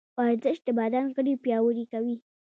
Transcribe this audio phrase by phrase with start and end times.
[0.17, 2.15] ورزش د بدن غړي پیاوړي کوي.